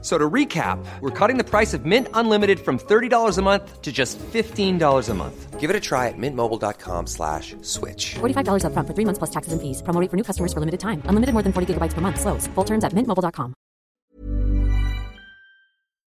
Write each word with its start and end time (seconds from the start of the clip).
So 0.00 0.16
to 0.16 0.30
recap, 0.30 0.78
we're 1.00 1.10
cutting 1.10 1.38
the 1.38 1.44
price 1.44 1.74
of 1.74 1.84
Mint 1.84 2.06
Unlimited 2.14 2.60
from 2.60 2.78
$30 2.78 3.36
a 3.36 3.42
month 3.42 3.82
to 3.82 3.90
just 3.90 4.16
$15 4.32 5.08
a 5.08 5.14
month. 5.14 5.58
Give 5.58 5.70
it 5.70 5.74
a 5.74 5.80
try 5.80 6.06
at 6.06 6.16
mintmobile.com 6.16 7.08
slash 7.08 7.56
switch. 7.62 8.14
$45 8.20 8.64
up 8.64 8.72
front 8.74 8.86
for 8.86 8.94
three 8.94 9.04
months 9.04 9.18
plus 9.18 9.30
taxes 9.30 9.52
and 9.52 9.60
fees. 9.60 9.82
Promo 9.82 10.00
rate 10.00 10.08
for 10.08 10.16
new 10.16 10.22
customers 10.22 10.52
for 10.52 10.60
limited 10.60 10.78
time. 10.78 11.02
Unlimited 11.06 11.32
more 11.32 11.42
than 11.42 11.52
40 11.52 11.74
gigabytes 11.74 11.94
per 11.94 12.00
month. 12.00 12.20
Slows. 12.20 12.46
Full 12.54 12.64
terms 12.64 12.84
at 12.84 12.92
mintmobile.com. 12.92 13.54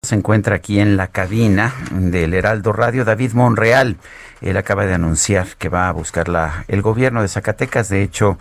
Se 0.02 0.16
encuentra 0.16 0.56
aquí 0.56 0.80
en 0.80 0.98
la 0.98 1.08
cabina 1.08 1.74
del 1.92 2.34
Heraldo 2.34 2.74
Radio 2.74 3.06
David 3.06 3.34
Monreal. 3.34 3.98
Él 4.42 4.58
acaba 4.58 4.86
de 4.86 4.94
anunciar 4.94 5.46
que 5.58 5.70
va 5.70 5.88
a 5.90 5.92
buscar 5.92 6.30
la, 6.30 6.66
el 6.68 6.82
gobierno 6.82 7.22
de 7.22 7.28
Zacatecas. 7.28 7.90
De 7.90 8.02
hecho, 8.02 8.40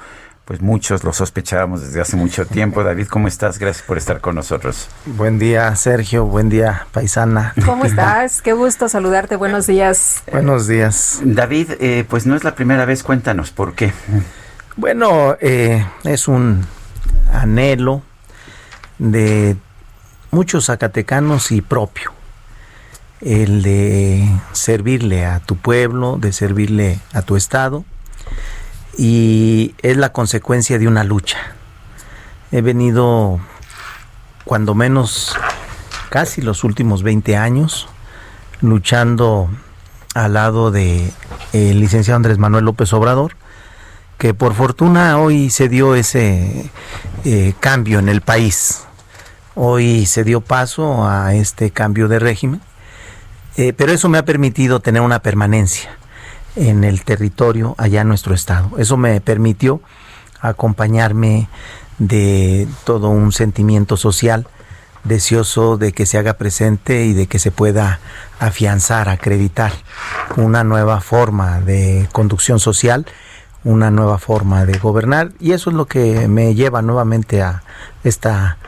pues 0.48 0.62
muchos 0.62 1.04
lo 1.04 1.12
sospechábamos 1.12 1.82
desde 1.82 2.00
hace 2.00 2.16
mucho 2.16 2.46
tiempo. 2.46 2.82
David, 2.82 3.08
¿cómo 3.08 3.28
estás? 3.28 3.58
Gracias 3.58 3.84
por 3.86 3.98
estar 3.98 4.22
con 4.22 4.34
nosotros. 4.34 4.88
Buen 5.04 5.38
día, 5.38 5.76
Sergio. 5.76 6.24
Buen 6.24 6.48
día, 6.48 6.86
paisana. 6.90 7.52
¿Cómo 7.66 7.84
estás? 7.84 8.40
Qué 8.40 8.54
gusto 8.54 8.88
saludarte. 8.88 9.36
Buenos 9.36 9.66
días. 9.66 10.22
Buenos 10.32 10.66
días. 10.66 11.20
David, 11.22 11.72
eh, 11.80 12.06
pues 12.08 12.24
no 12.24 12.34
es 12.34 12.44
la 12.44 12.54
primera 12.54 12.86
vez. 12.86 13.02
Cuéntanos, 13.02 13.50
¿por 13.50 13.74
qué? 13.74 13.92
Bueno, 14.76 15.36
eh, 15.38 15.86
es 16.04 16.28
un 16.28 16.64
anhelo 17.30 18.00
de 18.98 19.54
muchos 20.30 20.64
zacatecanos 20.64 21.52
y 21.52 21.60
propio. 21.60 22.10
El 23.20 23.60
de 23.60 24.26
servirle 24.52 25.26
a 25.26 25.40
tu 25.40 25.56
pueblo, 25.56 26.16
de 26.18 26.32
servirle 26.32 27.00
a 27.12 27.20
tu 27.20 27.36
estado 27.36 27.84
y 28.98 29.76
es 29.80 29.96
la 29.96 30.12
consecuencia 30.12 30.78
de 30.78 30.88
una 30.88 31.04
lucha. 31.04 31.38
He 32.50 32.60
venido, 32.60 33.38
cuando 34.44 34.74
menos, 34.74 35.36
casi 36.10 36.42
los 36.42 36.64
últimos 36.64 37.04
20 37.04 37.36
años, 37.36 37.88
luchando 38.60 39.48
al 40.14 40.34
lado 40.34 40.72
de 40.72 41.12
el 41.52 41.78
licenciado 41.78 42.16
Andrés 42.16 42.38
Manuel 42.38 42.64
López 42.64 42.92
Obrador, 42.92 43.36
que 44.18 44.34
por 44.34 44.54
fortuna 44.54 45.18
hoy 45.18 45.48
se 45.50 45.68
dio 45.68 45.94
ese 45.94 46.68
eh, 47.24 47.54
cambio 47.60 48.00
en 48.00 48.08
el 48.08 48.20
país. 48.20 48.84
Hoy 49.54 50.06
se 50.06 50.24
dio 50.24 50.40
paso 50.40 51.08
a 51.08 51.34
este 51.34 51.70
cambio 51.70 52.08
de 52.08 52.18
régimen, 52.18 52.60
eh, 53.56 53.72
pero 53.72 53.92
eso 53.92 54.08
me 54.08 54.18
ha 54.18 54.24
permitido 54.24 54.80
tener 54.80 55.02
una 55.02 55.20
permanencia 55.20 55.96
en 56.58 56.84
el 56.84 57.04
territorio 57.04 57.74
allá 57.78 58.02
en 58.02 58.08
nuestro 58.08 58.34
estado. 58.34 58.78
Eso 58.78 58.96
me 58.96 59.20
permitió 59.20 59.80
acompañarme 60.40 61.48
de 61.98 62.68
todo 62.84 63.08
un 63.10 63.32
sentimiento 63.32 63.96
social 63.96 64.46
deseoso 65.04 65.76
de 65.76 65.92
que 65.92 66.06
se 66.06 66.18
haga 66.18 66.34
presente 66.34 67.06
y 67.06 67.14
de 67.14 67.26
que 67.26 67.38
se 67.38 67.50
pueda 67.50 68.00
afianzar, 68.40 69.08
acreditar 69.08 69.72
una 70.36 70.64
nueva 70.64 71.00
forma 71.00 71.60
de 71.60 72.08
conducción 72.12 72.60
social, 72.60 73.06
una 73.64 73.90
nueva 73.90 74.18
forma 74.18 74.64
de 74.64 74.78
gobernar 74.78 75.32
y 75.40 75.52
eso 75.52 75.70
es 75.70 75.76
lo 75.76 75.86
que 75.86 76.28
me 76.28 76.54
lleva 76.54 76.82
nuevamente 76.82 77.42
a 77.42 77.62
esta 78.04 78.58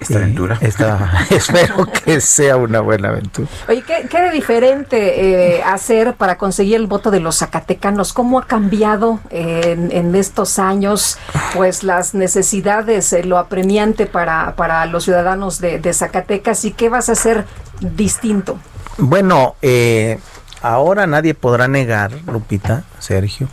esta 0.00 0.18
aventura. 0.18 0.58
espero 1.30 1.86
que 1.86 2.20
sea 2.20 2.56
una 2.56 2.80
buena 2.80 3.08
aventura. 3.08 3.48
Oye, 3.68 3.82
¿qué, 3.82 4.06
qué 4.08 4.20
de 4.22 4.30
diferente 4.30 5.56
eh, 5.56 5.62
hacer 5.62 6.14
para 6.14 6.38
conseguir 6.38 6.76
el 6.76 6.86
voto 6.86 7.10
de 7.10 7.20
los 7.20 7.38
zacatecanos? 7.38 8.12
¿Cómo 8.12 8.38
ha 8.38 8.46
cambiado 8.46 9.20
en, 9.30 9.92
en, 9.92 10.14
estos 10.14 10.58
años 10.58 11.18
pues 11.54 11.82
las 11.82 12.14
necesidades, 12.14 13.12
eh, 13.12 13.24
lo 13.24 13.38
apremiante 13.38 14.06
para, 14.06 14.56
para 14.56 14.86
los 14.86 15.04
ciudadanos 15.04 15.60
de, 15.60 15.78
de, 15.78 15.92
Zacatecas 15.92 16.64
y 16.64 16.72
qué 16.72 16.88
vas 16.88 17.08
a 17.08 17.12
hacer 17.12 17.44
distinto? 17.80 18.58
Bueno, 18.98 19.54
eh, 19.62 20.18
ahora 20.62 21.06
nadie 21.06 21.34
podrá 21.34 21.68
negar, 21.68 22.12
Lupita, 22.26 22.84
Sergio, 22.98 23.48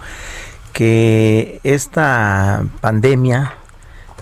que 0.73 1.59
esta 1.63 2.63
pandemia 2.81 3.53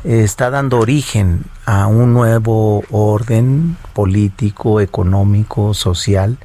está 0.05 0.49
dando 0.49 0.79
origen 0.79 1.43
a 1.65 1.87
un 1.87 2.13
nuevo 2.13 2.83
orden 2.91 3.77
político, 3.93 4.79
económico, 4.79 5.73
social. 5.73 6.37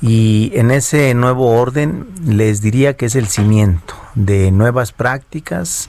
Y 0.00 0.50
en 0.54 0.72
ese 0.72 1.14
nuevo 1.14 1.50
orden 1.52 2.08
les 2.26 2.60
diría 2.60 2.96
que 2.96 3.06
es 3.06 3.14
el 3.14 3.28
cimiento 3.28 3.94
de 4.14 4.50
nuevas 4.50 4.90
prácticas 4.90 5.88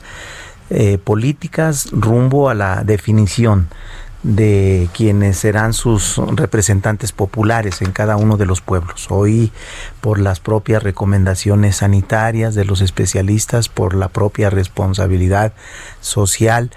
eh, 0.69 0.97
políticas 0.97 1.89
rumbo 1.91 2.49
a 2.49 2.53
la 2.53 2.83
definición 2.83 3.69
de 4.23 4.89
quienes 4.93 5.37
serán 5.37 5.73
sus 5.73 6.17
representantes 6.17 7.11
populares 7.11 7.81
en 7.81 7.91
cada 7.91 8.15
uno 8.15 8.37
de 8.37 8.45
los 8.45 8.61
pueblos. 8.61 9.07
Hoy, 9.09 9.51
por 10.01 10.17
las 10.19 10.39
propias 10.39 10.81
recomendaciones 10.81 11.77
sanitarias 11.77 12.55
de 12.55 12.65
los 12.65 12.81
especialistas, 12.81 13.67
por 13.67 13.95
la 13.95 14.07
propia 14.07 14.49
responsabilidad 14.49 15.53
social, 15.99 16.71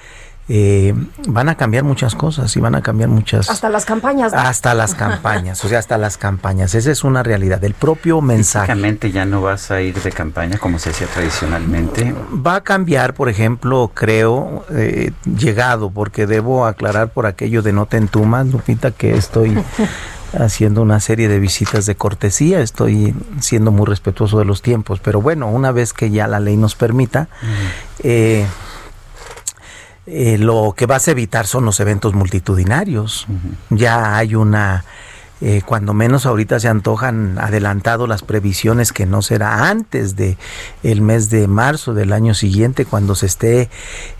eh, 0.49 0.95
van 1.27 1.49
a 1.49 1.57
cambiar 1.57 1.83
muchas 1.83 2.15
cosas 2.15 2.57
y 2.57 2.61
van 2.61 2.75
a 2.77 2.83
cambiar 2.83 3.09
muchas... 3.09 3.51
Hasta 3.51 3.69
las 3.69 3.84
campañas. 3.84 4.33
¿no? 4.33 4.39
Hasta 4.39 4.75
las 4.75 4.95
campañas, 4.97 5.65
o 5.65 5.69
sea, 5.69 5.79
hasta 5.79 5.99
las 5.99 6.17
campañas. 6.19 6.75
Esa 6.75 6.93
es 6.93 7.03
una 7.03 7.23
realidad. 7.23 7.62
El 7.65 7.75
propio 7.75 8.21
mensaje... 8.21 8.67
Físicamente 8.67 9.11
ya 9.11 9.25
no 9.25 9.43
vas 9.43 9.71
a 9.71 9.81
ir 9.81 10.01
de 10.01 10.12
campaña 10.12 10.59
como 10.59 10.79
se 10.79 10.91
hacía 10.91 11.09
tradicionalmente. 11.09 12.15
Va 12.34 12.57
a 12.57 12.61
cambiar, 12.61 13.15
por 13.15 13.29
ejemplo, 13.29 13.91
creo, 13.93 14.65
eh, 14.71 15.12
llegado, 15.25 15.91
porque 15.91 16.27
debo 16.27 16.67
aclarar 16.67 17.09
por 17.09 17.27
aquello 17.27 17.63
de 17.63 17.73
no 17.73 17.87
te 17.87 17.97
entumas, 17.97 18.47
Lupita, 18.47 18.93
que 18.93 19.17
estoy... 19.17 19.57
haciendo 20.39 20.83
una 20.83 21.01
serie 21.01 21.28
de 21.28 21.39
visitas 21.39 21.87
de 21.87 21.95
cortesía, 21.95 22.61
estoy 22.61 23.15
siendo 23.41 23.71
muy 23.71 23.87
respetuoso 23.87 24.39
de 24.39 24.45
los 24.45 24.61
tiempos, 24.61 25.01
pero 25.01 25.21
bueno, 25.23 25.49
una 25.49 25.73
vez 25.73 25.93
que 25.93 26.11
ya 26.11 26.27
la 26.27 26.41
ley 26.41 26.57
nos 26.57 26.75
permita, 26.75 27.28
eh, 28.03 28.45
eh, 30.06 30.39
lo 30.39 30.75
que 30.77 30.87
vas 30.87 31.09
a 31.09 31.11
evitar 31.11 31.47
son 31.47 31.65
los 31.65 31.81
eventos 31.81 32.15
multitudinarios. 32.15 33.27
Uh 33.28 33.33
-huh. 33.33 33.77
Ya 33.78 34.17
hay 34.17 34.37
una, 34.37 34.84
eh, 35.41 35.62
cuando 35.67 35.93
menos 35.94 36.25
ahorita 36.25 36.61
se 36.61 36.69
antojan 36.69 37.39
adelantado 37.39 38.06
las 38.06 38.22
previsiones 38.22 38.93
que 38.93 39.05
no 39.05 39.21
será 39.21 39.69
antes 39.69 40.15
de 40.15 40.39
el 40.84 41.03
mes 41.03 41.28
de 41.28 41.49
marzo 41.49 41.93
del 41.93 42.12
año 42.12 42.34
siguiente, 42.34 42.84
cuando 42.84 43.15
se 43.16 43.27
esté 43.27 43.69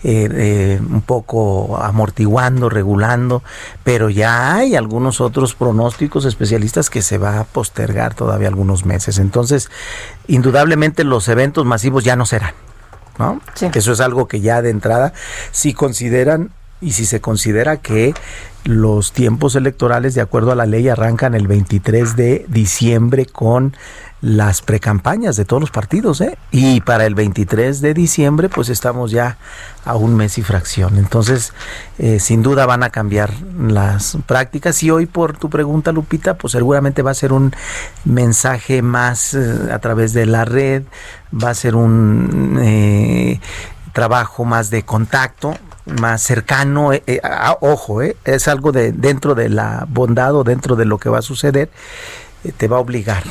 eh, 0.03 0.79
un 0.79 1.01
poco 1.01 1.77
amortiguando, 1.81 2.69
regulando, 2.69 3.41
pero 3.83 4.09
ya 4.09 4.55
hay 4.55 4.75
algunos 4.75 5.21
otros 5.21 5.55
pronósticos 5.55 6.25
especialistas 6.25 6.89
que 6.89 7.01
se 7.01 7.17
va 7.17 7.39
a 7.39 7.43
postergar 7.45 8.13
todavía 8.13 8.49
algunos 8.49 8.85
meses. 8.85 9.19
Entonces, 9.19 9.71
indudablemente 10.27 11.05
los 11.05 11.29
eventos 11.29 11.65
masivos 11.65 12.03
ya 12.03 12.15
no 12.17 12.25
serán. 12.25 12.53
¿No? 13.17 13.41
Sí. 13.53 13.67
Eso 13.73 13.91
es 13.91 13.99
algo 13.99 14.27
que 14.27 14.41
ya 14.41 14.61
de 14.61 14.69
entrada, 14.69 15.13
si 15.51 15.73
consideran 15.73 16.51
y 16.79 16.91
si 16.91 17.05
se 17.05 17.21
considera 17.21 17.77
que 17.77 18.13
los 18.63 19.11
tiempos 19.11 19.55
electorales, 19.55 20.13
de 20.13 20.21
acuerdo 20.21 20.51
a 20.51 20.55
la 20.55 20.65
ley, 20.65 20.89
arrancan 20.89 21.33
el 21.33 21.47
23 21.47 22.15
de 22.15 22.45
diciembre 22.49 23.25
con 23.25 23.75
las 24.21 24.61
precampañas 24.61 25.35
de 25.35 25.45
todos 25.45 25.61
los 25.61 25.71
partidos, 25.71 26.21
¿eh? 26.21 26.37
Y 26.51 26.81
para 26.81 27.05
el 27.05 27.13
23 27.13 27.81
de 27.81 27.93
diciembre, 27.93 28.49
pues 28.49 28.69
estamos 28.69 29.11
ya 29.11 29.37
a 29.85 29.95
un 29.95 30.15
mes 30.15 30.37
y 30.37 30.43
fracción. 30.43 30.97
Entonces, 30.97 31.53
eh, 31.99 32.19
sin 32.19 32.41
duda 32.41 32.65
van 32.65 32.83
a 32.83 32.89
cambiar 32.89 33.31
las 33.59 34.17
prácticas. 34.25 34.81
Y 34.81 34.89
hoy, 34.89 35.05
por 35.05 35.37
tu 35.37 35.49
pregunta, 35.49 35.91
Lupita, 35.91 36.35
pues 36.35 36.53
seguramente 36.53 37.03
va 37.03 37.11
a 37.11 37.15
ser 37.15 37.31
un 37.31 37.53
mensaje 38.05 38.81
más 38.81 39.33
eh, 39.33 39.71
a 39.71 39.79
través 39.79 40.13
de 40.13 40.25
la 40.25 40.45
red, 40.45 40.83
va 41.31 41.51
a 41.51 41.53
ser 41.53 41.75
un 41.75 42.59
eh, 42.61 43.39
trabajo 43.93 44.45
más 44.45 44.69
de 44.69 44.83
contacto, 44.83 45.55
más 45.85 46.21
cercano, 46.21 46.93
eh, 46.93 47.03
eh, 47.07 47.21
ojo, 47.61 48.01
eh, 48.01 48.15
es 48.25 48.47
algo 48.47 48.71
de 48.71 48.91
dentro 48.91 49.35
de 49.35 49.49
la 49.49 49.85
bondad 49.89 50.35
o 50.35 50.43
dentro 50.43 50.75
de 50.75 50.85
lo 50.85 50.97
que 50.97 51.09
va 51.09 51.19
a 51.19 51.21
suceder, 51.21 51.69
eh, 52.43 52.51
te 52.55 52.67
va 52.67 52.77
a 52.77 52.79
obligar 52.79 53.23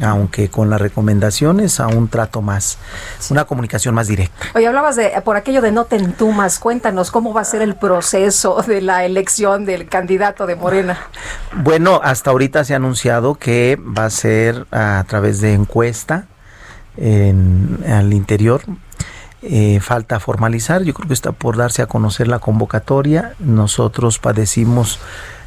aunque 0.00 0.48
con 0.48 0.70
las 0.70 0.80
recomendaciones 0.80 1.80
a 1.80 1.88
un 1.88 2.08
trato 2.08 2.42
más, 2.42 2.78
sí. 3.18 3.32
una 3.32 3.44
comunicación 3.44 3.94
más 3.94 4.08
directa. 4.08 4.46
Oye, 4.54 4.66
hablabas 4.66 4.96
de 4.96 5.10
por 5.24 5.36
aquello 5.36 5.60
de 5.60 5.72
no 5.72 5.84
te 5.84 5.96
entumas, 5.96 6.58
cuéntanos 6.58 7.10
cómo 7.10 7.32
va 7.32 7.42
a 7.42 7.44
ser 7.44 7.62
el 7.62 7.74
proceso 7.74 8.62
de 8.66 8.80
la 8.80 9.04
elección 9.04 9.64
del 9.64 9.88
candidato 9.88 10.46
de 10.46 10.56
Morena. 10.56 10.98
Bueno, 11.54 12.00
hasta 12.02 12.30
ahorita 12.30 12.64
se 12.64 12.74
ha 12.74 12.76
anunciado 12.76 13.34
que 13.34 13.78
va 13.80 14.06
a 14.06 14.10
ser 14.10 14.66
a 14.70 15.04
través 15.06 15.40
de 15.40 15.54
encuesta 15.54 16.26
en, 16.96 17.78
al 17.86 18.12
interior 18.12 18.62
eh, 19.42 19.80
falta 19.80 20.20
formalizar. 20.20 20.82
Yo 20.82 20.92
creo 20.92 21.08
que 21.08 21.14
está 21.14 21.32
por 21.32 21.56
darse 21.56 21.80
a 21.80 21.86
conocer 21.86 22.28
la 22.28 22.40
convocatoria. 22.40 23.34
Nosotros 23.38 24.18
padecimos 24.18 24.98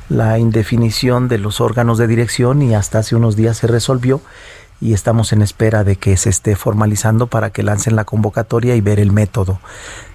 la 0.09 0.39
indefinición 0.39 1.27
de 1.27 1.37
los 1.37 1.61
órganos 1.61 1.97
de 1.97 2.07
dirección 2.07 2.61
y 2.61 2.75
hasta 2.75 2.99
hace 2.99 3.15
unos 3.15 3.35
días 3.35 3.57
se 3.57 3.67
resolvió 3.67 4.21
y 4.81 4.93
estamos 4.93 5.31
en 5.31 5.41
espera 5.41 5.83
de 5.83 5.95
que 5.95 6.17
se 6.17 6.29
esté 6.29 6.55
formalizando 6.55 7.27
para 7.27 7.51
que 7.51 7.63
lancen 7.63 7.95
la 7.95 8.03
convocatoria 8.03 8.75
y 8.75 8.81
ver 8.81 8.99
el 8.99 9.11
método 9.11 9.59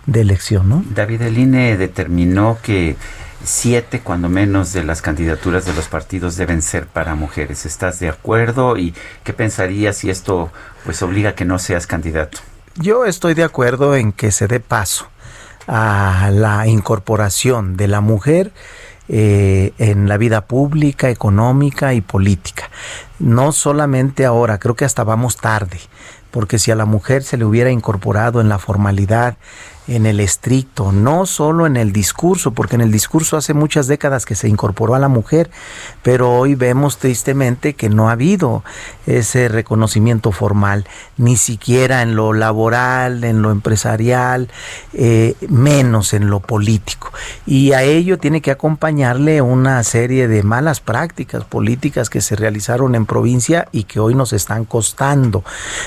de 0.06 0.20
elección. 0.20 0.68
¿no? 0.68 0.84
David, 0.94 1.22
el 1.22 1.38
INE 1.38 1.76
determinó 1.78 2.58
que 2.62 2.96
siete, 3.42 4.00
cuando 4.00 4.28
menos, 4.28 4.72
de 4.72 4.84
las 4.84 5.00
candidaturas 5.00 5.64
de 5.64 5.72
los 5.72 5.88
partidos 5.88 6.36
deben 6.36 6.60
ser 6.60 6.86
para 6.86 7.14
mujeres. 7.14 7.64
¿Estás 7.64 7.98
de 8.00 8.10
acuerdo? 8.10 8.76
¿Y 8.76 8.94
qué 9.24 9.32
pensarías 9.32 9.96
si 9.96 10.10
esto 10.10 10.50
pues 10.84 11.00
obliga 11.02 11.30
a 11.30 11.34
que 11.34 11.44
no 11.44 11.58
seas 11.58 11.86
candidato? 11.86 12.38
Yo 12.76 13.06
estoy 13.06 13.34
de 13.34 13.44
acuerdo 13.44 13.96
en 13.96 14.12
que 14.12 14.30
se 14.32 14.48
dé 14.48 14.60
paso 14.60 15.08
a 15.66 16.30
la 16.32 16.66
incorporación 16.66 17.76
de 17.76 17.88
la 17.88 18.00
mujer 18.00 18.52
eh, 19.08 19.72
en 19.78 20.08
la 20.08 20.16
vida 20.16 20.42
pública, 20.42 21.10
económica 21.10 21.94
y 21.94 22.00
política. 22.00 22.70
No 23.18 23.52
solamente 23.52 24.26
ahora, 24.26 24.58
creo 24.58 24.74
que 24.74 24.84
hasta 24.84 25.04
vamos 25.04 25.36
tarde, 25.36 25.78
porque 26.30 26.58
si 26.58 26.70
a 26.70 26.76
la 26.76 26.84
mujer 26.84 27.22
se 27.22 27.36
le 27.36 27.44
hubiera 27.44 27.70
incorporado 27.70 28.40
en 28.40 28.48
la 28.48 28.58
formalidad, 28.58 29.36
en 29.88 30.04
el 30.06 30.20
estricto, 30.20 30.92
no 30.92 31.26
solo 31.26 31.66
en 31.66 31.76
el 31.76 31.92
discurso, 31.92 32.52
porque 32.52 32.76
en 32.76 32.82
el 32.82 32.92
discurso 32.92 33.36
hace 33.36 33.54
muchas 33.54 33.86
décadas 33.86 34.26
que 34.26 34.34
se 34.34 34.48
incorporó 34.48 34.94
a 34.94 34.98
la 34.98 35.08
mujer, 35.08 35.50
pero 36.02 36.30
hoy 36.30 36.54
vemos 36.54 36.98
tristemente 36.98 37.74
que 37.74 37.88
no 37.88 38.08
ha 38.08 38.12
habido 38.12 38.62
ese 39.06 39.48
reconocimiento 39.48 40.30
formal, 40.30 40.86
ni 41.16 41.36
siquiera 41.36 42.02
en 42.02 42.14
lo 42.14 42.34
laboral, 42.34 43.24
en 43.24 43.40
lo 43.40 43.50
empresarial, 43.50 44.48
eh, 44.92 45.34
menos 45.48 46.12
en 46.12 46.28
lo 46.28 46.40
político. 46.40 47.10
Y 47.46 47.72
a 47.72 47.82
ello 47.82 48.18
tiene 48.18 48.42
que 48.42 48.50
acompañarle 48.50 49.40
una 49.40 49.82
serie 49.84 50.28
de 50.28 50.42
malas 50.42 50.80
prácticas 50.80 51.44
políticas 51.44 52.10
que 52.10 52.20
se 52.20 52.36
realizaron 52.36 52.94
en 52.94 53.06
provincia 53.06 53.68
y 53.72 53.84
que 53.84 54.00
hoy 54.00 54.14
nos 54.14 54.34
están 54.34 54.66
costando. 54.66 55.44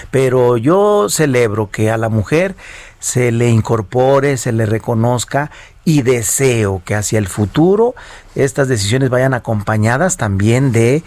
Pero 0.10 0.58
yo 0.58 1.08
celebro 1.08 1.70
que 1.70 1.92
a 1.92 1.98
la 1.98 2.10
mujer 2.10 2.56
se 3.02 3.32
le 3.32 3.50
incorpore, 3.50 4.38
se 4.38 4.52
le 4.54 4.66
reconozca 4.66 5.52
y 5.84 6.04
deseo 6.04 6.84
que 6.86 6.96
hacia 6.96 7.18
el 7.18 7.28
futuro 7.28 7.96
estas 8.36 8.68
decisiones 8.68 9.10
vayan 9.10 9.34
acompañadas 9.34 10.18
también 10.18 10.72
de 10.72 11.04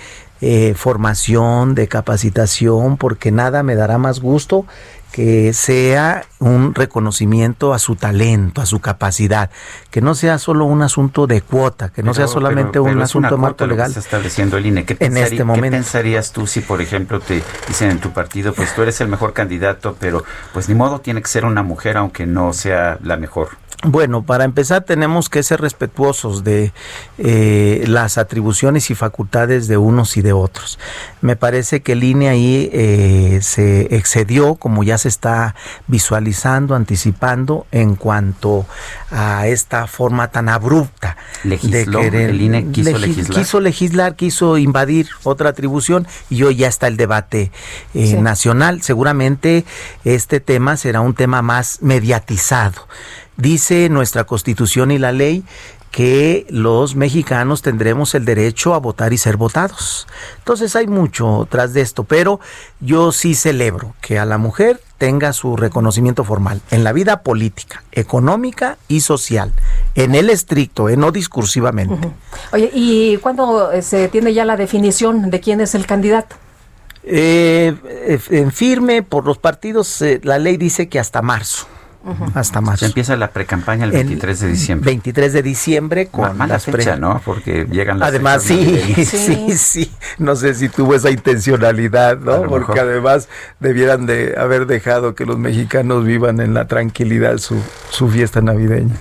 eh, 0.46 0.74
formación, 0.74 1.74
de 1.74 1.88
capacitación, 1.88 2.98
porque 2.98 3.32
nada 3.32 3.62
me 3.62 3.76
dará 3.76 3.96
más 3.96 4.20
gusto 4.20 4.66
que 5.10 5.54
sea 5.54 6.26
un 6.38 6.74
reconocimiento 6.74 7.72
a 7.72 7.78
su 7.78 7.96
talento, 7.96 8.60
a 8.60 8.66
su 8.66 8.80
capacidad, 8.80 9.48
que 9.90 10.02
no 10.02 10.14
sea 10.14 10.38
solo 10.38 10.66
un 10.66 10.82
asunto 10.82 11.26
de 11.26 11.40
cuota, 11.40 11.88
que 11.90 12.02
no 12.02 12.12
sea 12.12 12.26
solamente 12.26 12.78
un 12.78 13.00
asunto 13.00 13.36
de 13.36 13.40
marco 13.40 13.66
legal. 13.66 13.88
está 13.88 14.00
estableciendo 14.00 14.58
el 14.58 14.66
INE. 14.66 14.84
¿Qué 14.84 14.96
en 14.98 15.16
este 15.16 15.44
momento. 15.44 15.64
¿Qué 15.66 15.70
pensarías 15.70 16.32
tú 16.32 16.48
si, 16.48 16.60
por 16.60 16.82
ejemplo, 16.82 17.20
te 17.20 17.42
dicen 17.68 17.92
en 17.92 18.00
tu 18.00 18.10
partido, 18.10 18.52
pues 18.52 18.74
tú 18.74 18.82
eres 18.82 19.00
el 19.00 19.08
mejor 19.08 19.32
candidato, 19.32 19.96
pero 19.98 20.24
pues 20.52 20.68
ni 20.68 20.74
modo 20.74 21.00
tiene 21.00 21.22
que 21.22 21.28
ser 21.28 21.44
una 21.46 21.62
mujer, 21.62 21.96
aunque 21.96 22.26
no 22.26 22.52
sea 22.52 22.98
la 23.00 23.16
mejor? 23.16 23.50
Bueno, 23.86 24.22
para 24.22 24.44
empezar 24.44 24.84
tenemos 24.84 25.28
que 25.28 25.42
ser 25.42 25.60
respetuosos 25.60 26.42
de 26.42 26.72
eh, 27.18 27.84
las 27.86 28.16
atribuciones 28.16 28.90
y 28.90 28.94
facultades 28.94 29.68
de 29.68 29.76
unos 29.76 30.16
y 30.16 30.22
de 30.22 30.32
otros. 30.32 30.78
Me 31.20 31.36
parece 31.36 31.82
que 31.82 31.92
el 31.92 32.02
INE 32.02 32.30
ahí 32.30 32.70
eh, 32.72 33.40
se 33.42 33.94
excedió, 33.94 34.54
como 34.54 34.84
ya 34.84 34.96
se 34.96 35.08
está 35.08 35.54
visualizando, 35.86 36.74
anticipando, 36.74 37.66
en 37.72 37.94
cuanto 37.96 38.66
a 39.10 39.48
esta 39.48 39.86
forma 39.86 40.28
tan 40.28 40.48
abrupta 40.48 41.18
Legisló, 41.42 41.98
de 41.98 42.04
querer. 42.04 42.30
El 42.30 42.40
INE 42.40 42.70
quiso 42.72 42.96
legislar. 42.96 43.36
Quiso 43.36 43.60
legislar, 43.60 44.16
quiso 44.16 44.56
invadir 44.56 45.08
otra 45.24 45.50
atribución 45.50 46.06
y 46.30 46.42
hoy 46.42 46.56
ya 46.56 46.68
está 46.68 46.86
el 46.86 46.96
debate 46.96 47.52
eh, 47.92 48.06
sí. 48.06 48.16
nacional. 48.16 48.80
Seguramente 48.80 49.66
este 50.04 50.40
tema 50.40 50.78
será 50.78 51.02
un 51.02 51.14
tema 51.14 51.42
más 51.42 51.82
mediatizado. 51.82 52.88
Dice 53.36 53.88
nuestra 53.88 54.24
constitución 54.24 54.90
y 54.90 54.98
la 54.98 55.12
ley 55.12 55.44
que 55.94 56.44
los 56.50 56.96
mexicanos 56.96 57.62
tendremos 57.62 58.16
el 58.16 58.24
derecho 58.24 58.74
a 58.74 58.78
votar 58.78 59.12
y 59.12 59.16
ser 59.16 59.36
votados. 59.36 60.08
Entonces 60.38 60.74
hay 60.74 60.88
mucho 60.88 61.46
tras 61.48 61.72
de 61.72 61.82
esto, 61.82 62.02
pero 62.02 62.40
yo 62.80 63.12
sí 63.12 63.36
celebro 63.36 63.94
que 64.00 64.18
a 64.18 64.24
la 64.24 64.36
mujer 64.36 64.80
tenga 64.98 65.32
su 65.32 65.56
reconocimiento 65.56 66.24
formal 66.24 66.60
en 66.72 66.82
la 66.82 66.92
vida 66.92 67.22
política, 67.22 67.84
económica 67.92 68.76
y 68.88 69.02
social, 69.02 69.52
en 69.94 70.16
el 70.16 70.30
estricto, 70.30 70.88
eh, 70.88 70.96
no 70.96 71.12
discursivamente. 71.12 71.94
Uh 71.94 72.10
-huh. 72.10 72.54
Oye, 72.54 72.70
¿y 72.74 73.16
cuándo 73.18 73.70
se 73.80 74.08
tiene 74.08 74.34
ya 74.34 74.44
la 74.44 74.56
definición 74.56 75.30
de 75.30 75.38
quién 75.38 75.60
es 75.60 75.76
el 75.76 75.86
candidato? 75.86 76.34
Eh, 77.04 78.18
en 78.30 78.50
firme 78.50 79.04
por 79.04 79.26
los 79.26 79.38
partidos, 79.38 80.02
eh, 80.02 80.20
la 80.24 80.38
ley 80.40 80.56
dice 80.56 80.88
que 80.88 80.98
hasta 80.98 81.22
marzo. 81.22 81.68
Uh 82.04 82.10
-huh. 82.10 82.30
hasta 82.34 82.60
marzo. 82.60 82.80
Se 82.80 82.86
empieza 82.86 83.16
la 83.16 83.30
precampaña 83.30 83.84
el 83.84 83.90
23 83.90 84.40
de 84.40 84.48
diciembre. 84.48 84.86
23 84.90 85.32
de 85.32 85.42
diciembre 85.42 86.06
con 86.08 86.36
Mala 86.36 86.54
las 86.54 86.64
fecha, 86.66 86.96
¿no? 86.96 87.20
Porque 87.24 87.66
llegan 87.70 87.98
las 87.98 88.10
Además, 88.10 88.42
sí, 88.42 88.78
sí, 88.94 89.04
sí, 89.04 89.56
sí, 89.56 89.92
No 90.18 90.36
sé 90.36 90.54
si 90.54 90.68
tuvo 90.68 90.94
esa 90.94 91.10
intencionalidad, 91.10 92.18
¿no? 92.18 92.42
Porque 92.42 92.72
mejor. 92.72 92.88
además 92.90 93.28
debieran 93.58 94.04
de 94.06 94.34
haber 94.36 94.66
dejado 94.66 95.14
que 95.14 95.24
los 95.24 95.38
mexicanos 95.38 96.04
vivan 96.04 96.40
en 96.40 96.52
la 96.52 96.66
tranquilidad 96.66 97.38
su, 97.38 97.56
su 97.90 98.08
fiesta 98.08 98.40
navideña. 98.42 98.96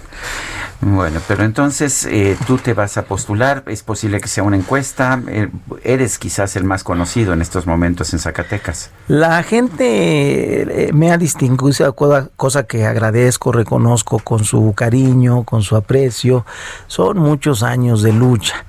Bueno, 0.85 1.21
pero 1.29 1.43
entonces 1.43 2.05
eh, 2.05 2.37
tú 2.45 2.57
te 2.57 2.73
vas 2.73 2.97
a 2.97 3.03
postular, 3.03 3.63
es 3.67 3.83
posible 3.83 4.19
que 4.19 4.27
sea 4.27 4.43
una 4.43 4.57
encuesta, 4.57 5.21
eh, 5.27 5.49
eres 5.83 6.19
quizás 6.19 6.57
el 6.57 6.65
más 6.65 6.83
conocido 6.83 7.31
en 7.31 7.41
estos 7.41 7.65
momentos 7.65 8.11
en 8.11 8.19
Zacatecas. 8.19 8.91
La 9.07 9.43
gente 9.43 10.87
eh, 10.87 10.93
me 10.93 11.11
ha 11.11 11.17
distinguido, 11.17 11.95
cosa 11.95 12.63
que 12.63 12.85
agradezco, 12.85 13.53
reconozco 13.53 14.19
con 14.19 14.43
su 14.43 14.73
cariño, 14.73 15.43
con 15.43 15.61
su 15.61 15.77
aprecio, 15.77 16.45
son 16.87 17.17
muchos 17.17 17.63
años 17.63 18.03
de 18.03 18.11
lucha 18.11 18.65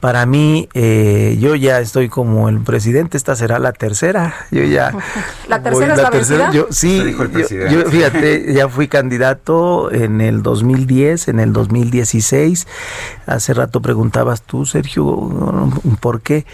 para 0.00 0.26
mí, 0.26 0.68
eh, 0.74 1.36
yo 1.40 1.56
ya 1.56 1.80
estoy 1.80 2.08
como 2.08 2.48
el 2.48 2.60
presidente, 2.60 3.16
esta 3.16 3.34
será 3.34 3.58
la 3.58 3.72
tercera. 3.72 4.34
Yo 4.50 4.62
ya. 4.62 4.92
¿La 5.48 5.62
tercera 5.62 5.94
voy, 5.94 5.96
es 5.96 6.02
la, 6.02 6.10
tercera? 6.10 6.52
Yo, 6.52 6.66
sí, 6.70 7.16
yo, 7.16 7.68
yo, 7.68 7.90
fíjate, 7.90 8.52
ya 8.52 8.68
fui 8.68 8.86
candidato 8.86 9.90
en 9.90 10.20
el 10.20 10.42
2010, 10.42 11.28
en 11.28 11.40
el 11.40 11.52
2016. 11.52 12.66
Hace 13.26 13.54
rato 13.54 13.82
preguntabas 13.82 14.42
tú, 14.42 14.66
Sergio, 14.66 15.04
¿por 16.00 16.20
qué? 16.20 16.46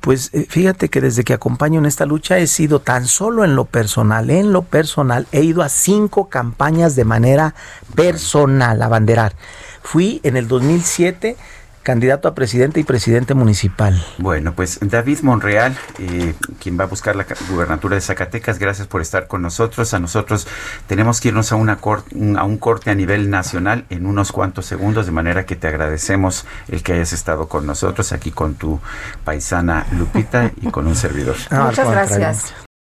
Pues 0.00 0.30
fíjate 0.48 0.88
que 0.88 1.00
desde 1.00 1.24
que 1.24 1.34
acompaño 1.34 1.80
en 1.80 1.86
esta 1.86 2.06
lucha 2.06 2.38
he 2.38 2.46
sido 2.46 2.80
tan 2.80 3.06
solo 3.06 3.44
en 3.44 3.56
lo 3.56 3.64
personal, 3.64 4.30
en 4.30 4.52
lo 4.52 4.62
personal, 4.62 5.26
he 5.32 5.42
ido 5.42 5.62
a 5.62 5.68
cinco 5.68 6.28
campañas 6.28 6.94
de 6.94 7.04
manera 7.04 7.54
personal 7.94 8.80
a 8.80 8.88
banderar. 8.88 9.34
Fui 9.82 10.20
en 10.22 10.36
el 10.36 10.46
2007 10.46 11.36
candidato 11.82 12.28
a 12.28 12.34
presidente 12.34 12.80
y 12.80 12.84
presidente 12.84 13.34
municipal. 13.34 14.02
Bueno, 14.18 14.52
pues 14.54 14.78
David 14.80 15.20
Monreal, 15.22 15.76
eh, 15.98 16.34
quien 16.60 16.78
va 16.78 16.84
a 16.84 16.86
buscar 16.86 17.16
la 17.16 17.26
gubernatura 17.50 17.94
de 17.94 18.00
Zacatecas, 18.00 18.58
gracias 18.58 18.86
por 18.86 19.00
estar 19.00 19.26
con 19.26 19.42
nosotros. 19.42 19.94
A 19.94 19.98
nosotros 19.98 20.46
tenemos 20.86 21.20
que 21.20 21.28
irnos 21.28 21.52
a, 21.52 21.56
una 21.56 21.76
cor 21.76 22.04
a 22.36 22.44
un 22.44 22.58
corte 22.58 22.90
a 22.90 22.94
nivel 22.94 23.30
nacional 23.30 23.84
en 23.90 24.06
unos 24.06 24.32
cuantos 24.32 24.66
segundos, 24.66 25.06
de 25.06 25.12
manera 25.12 25.46
que 25.46 25.56
te 25.56 25.68
agradecemos 25.68 26.46
el 26.68 26.82
que 26.82 26.94
hayas 26.94 27.12
estado 27.12 27.48
con 27.48 27.66
nosotros 27.66 28.12
aquí 28.12 28.30
con 28.30 28.54
tu 28.54 28.80
paisana 29.24 29.86
Lupita 29.92 30.52
y 30.60 30.70
con 30.70 30.86
un 30.86 30.96
servidor. 30.96 31.36
Muchas 31.50 31.90
gracias. 31.90 32.67